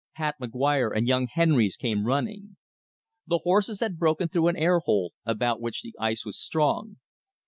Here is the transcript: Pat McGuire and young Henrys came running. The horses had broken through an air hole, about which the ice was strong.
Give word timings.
Pat 0.15 0.33
McGuire 0.41 0.89
and 0.97 1.07
young 1.07 1.27
Henrys 1.27 1.77
came 1.77 2.07
running. 2.07 2.57
The 3.27 3.41
horses 3.43 3.81
had 3.81 3.99
broken 3.99 4.29
through 4.29 4.47
an 4.47 4.55
air 4.57 4.79
hole, 4.79 5.13
about 5.27 5.61
which 5.61 5.83
the 5.83 5.93
ice 5.99 6.25
was 6.25 6.39
strong. 6.41 6.97